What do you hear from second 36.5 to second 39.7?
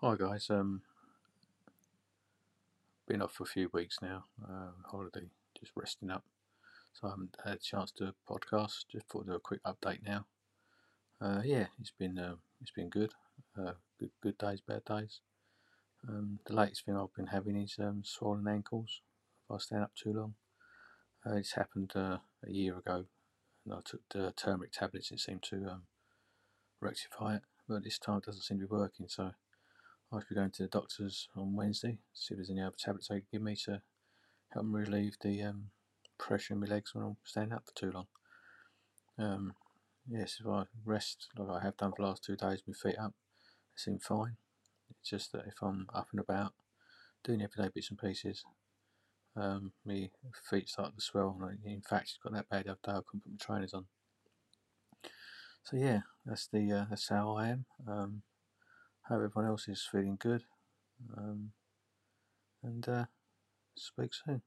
in my legs when I'm standing up for too long. Um,